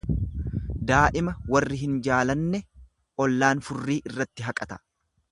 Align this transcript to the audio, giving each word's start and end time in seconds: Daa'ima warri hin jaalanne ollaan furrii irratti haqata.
Daa'ima 0.91 1.33
warri 1.55 1.77
hin 1.81 1.93
jaalanne 2.07 2.61
ollaan 3.25 3.61
furrii 3.67 3.99
irratti 4.13 4.47
haqata. 4.47 4.79